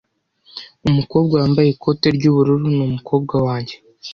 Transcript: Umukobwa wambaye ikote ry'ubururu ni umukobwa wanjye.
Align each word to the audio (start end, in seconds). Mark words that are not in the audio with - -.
Umukobwa 0.89 1.33
wambaye 1.41 1.69
ikote 1.71 2.07
ry'ubururu 2.15 2.67
ni 2.75 2.81
umukobwa 2.87 3.35
wanjye. 3.45 3.75